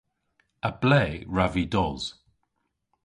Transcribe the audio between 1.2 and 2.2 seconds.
wrav vy dos?